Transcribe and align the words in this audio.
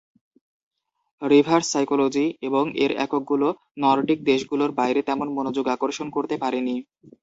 Reverse 1.21 1.67
psychology 1.73 2.25
এবং 2.47 2.63
এর 2.83 2.91
এককগুলো 3.05 3.47
নর্ডিক 3.77 4.19
দেশগুলোর 4.23 4.71
বাইরে 4.79 5.01
তেমন 5.07 5.27
মনোযোগ 5.37 5.65
আকর্ষণ 5.75 6.07
করতে 6.15 6.35
পারেনি। 6.43 6.75